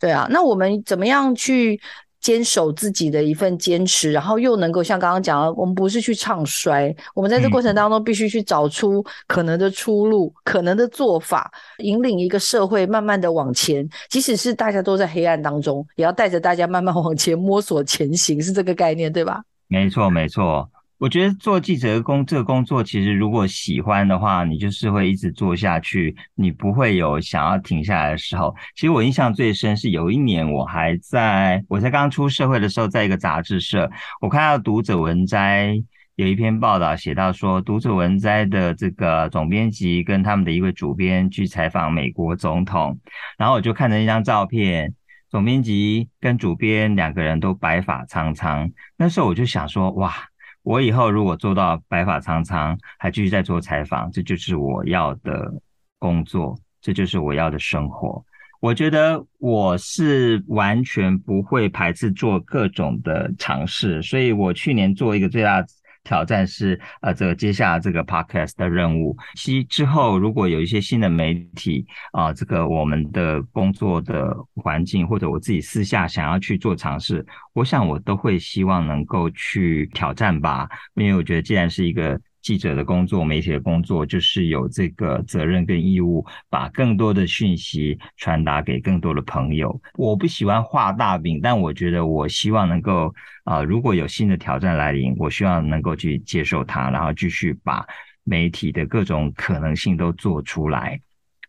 [0.00, 0.26] 对啊。
[0.30, 1.80] 那我们怎么样去
[2.20, 13.88] 坚守自己的一份坚持，然后又能够像刚刚讲的，我们不是去唱衰，我们在这过程当中必须去找出可能的出路、可能的做法，引领一个社会慢慢的往前。
[14.08, 19.42] 即使是大家都在黑暗当中，也要带着大家慢慢往前摸索前行，是这个概念，对吧？
[19.68, 20.68] 没错，没错。
[20.98, 28.52] 我觉得做记者的工这个工作，其实如果喜欢的话，你就是会一直做下去，你不会有想要停下来的时候。
[28.74, 33.88] 其实我印象最深是有一年，我还在我才刚出社会的时候，在一个杂志社，
[34.20, 35.80] 我看到读者文摘
[36.16, 42.98] 有一篇报道，写到说，读者文摘的这个总编辑跟他们的一位主编去采访美国总统，
[43.38, 44.92] 然后我就看着一张照片，
[45.30, 50.27] 总编辑跟主编两个人都白发苍苍，那时候我就想说，哇。
[50.68, 55.50] 我以后如果做到白发苍苍，还继续在做采访，这就是我要的
[55.98, 58.22] 工作，这就是我要的生活。
[58.60, 65.64] 我觉得我是完全不会排斥做各种的尝试，所以我去年做一个最大。
[66.08, 69.14] 挑战是呃，这个接下这个 podcast 的任务。
[69.34, 80.66] 其之后如果有一些新的媒体啊，这个我们的工作的环境或者我自己私下想要去做尝试，我想我都会希望能够去挑战吧。
[80.94, 82.18] 因为我觉得既然是一个。
[82.40, 89.80] 记者的工作、媒体的工作，就是有这个责任跟义务，把更多的讯息传达给更多的朋友。
[89.94, 93.14] 我不喜欢画大饼，但我觉得我希望能够
[93.44, 97.84] 啊，如果有新的挑战来临，我希望能够去接受它，然后继续把
[98.24, 101.00] 媒体的各种可能性都做出来。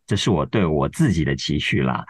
[0.07, 2.03] 这是我对我自己的期许啦。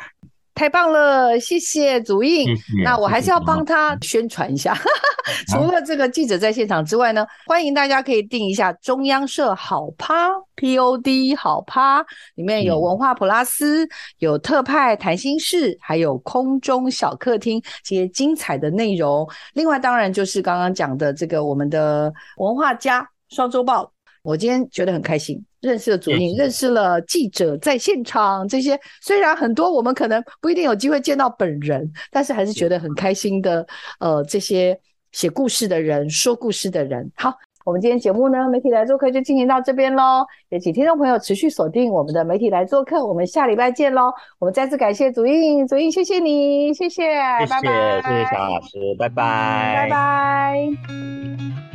[0.59, 2.45] 太棒了，谢谢祖印。
[2.83, 4.77] 那我还是要帮他宣传一下。
[5.47, 12.05] 除了这个记者在现场之外呢，欢迎大家可以订一下中央社好趴 Pod 好趴，
[12.35, 13.87] 里面有文化普拉斯，
[14.17, 19.25] 有特派谈心室，还有空中小客厅这些精彩的内容。
[19.53, 23.89] 另外，当然就是刚刚讲的这个我们的文化家双周报。
[24.23, 25.41] 我今天觉得很开心。
[25.61, 33.65] 认识了主印，认识了记者在现场这些，虽然很多我们可能不一定有机会见到本人，但是还是觉得很开心的。
[33.99, 34.79] 呃，这些
[35.11, 37.11] 写故事的人，说故事的人。
[37.15, 37.33] 好。
[37.65, 44.11] 我们今天节目呢，媒体来做客就进行到这边喽，也请听众朋友持续锁定我们的媒体来做客，我们下礼拜见喽。
[44.39, 47.03] 我们再次感谢祖印，祖印谢谢你，谢谢，
[47.41, 51.68] 谢谢，谢谢小老师，拜拜，拜拜。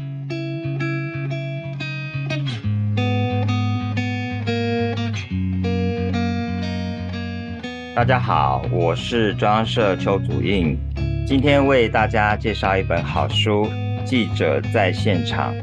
[7.95, 10.77] 大家好，我是中央社邱祖印，
[11.25, 13.67] 今天为大家介绍一本好书，
[14.03, 15.55] 《记者在现场》。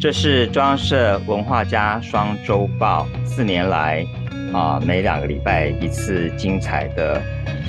[0.00, 4.04] 这是中央社文化家双周报四年来
[4.52, 7.22] 啊，每两个礼拜一次精彩的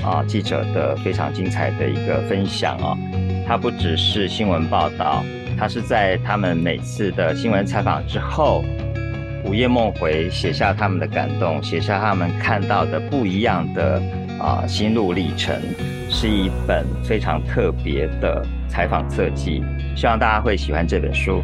[0.04, 2.98] 啊记者的非常精彩的一个分享啊。
[3.48, 5.24] 它不只是新闻报道，
[5.56, 8.64] 它是在他们每次的新闻采访之后，
[9.46, 14.02] 午夜梦回，写下他们的感动，写下他们看到的不一样的
[14.40, 15.56] 啊心路历程，
[16.10, 19.64] 是一本非常特别的采访册记。
[19.96, 21.42] 希望大家会喜欢这本书。